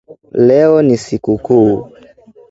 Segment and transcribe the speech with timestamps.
[0.31, 1.89] Leo ni sikukuu